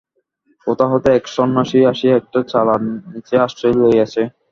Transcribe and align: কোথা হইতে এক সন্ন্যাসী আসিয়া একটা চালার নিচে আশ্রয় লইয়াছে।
কোথা 0.67 0.85
হইতে 0.91 1.09
এক 1.13 1.25
সন্ন্যাসী 1.35 1.79
আসিয়া 1.91 2.13
একটা 2.17 2.39
চালার 2.51 2.81
নিচে 3.11 3.35
আশ্রয় 3.45 3.75
লইয়াছে। 3.81 4.21